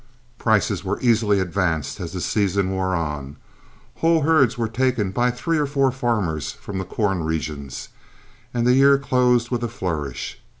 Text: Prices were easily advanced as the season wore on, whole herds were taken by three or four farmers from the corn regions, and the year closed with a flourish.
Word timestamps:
Prices 0.39 0.83
were 0.83 0.99
easily 0.99 1.39
advanced 1.39 1.99
as 1.99 2.11
the 2.11 2.21
season 2.21 2.71
wore 2.71 2.95
on, 2.95 3.35
whole 3.97 4.21
herds 4.21 4.57
were 4.57 4.67
taken 4.67 5.11
by 5.11 5.29
three 5.29 5.59
or 5.59 5.67
four 5.67 5.91
farmers 5.91 6.51
from 6.53 6.79
the 6.79 6.85
corn 6.85 7.23
regions, 7.23 7.89
and 8.51 8.65
the 8.65 8.73
year 8.73 8.97
closed 8.97 9.51
with 9.51 9.61
a 9.61 9.67
flourish. 9.67 10.41